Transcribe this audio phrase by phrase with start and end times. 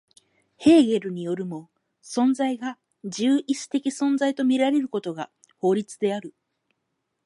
[0.57, 1.69] ヘーゲルによるも、
[2.01, 6.33] 存在が自由意志的存在と見られることが法律である。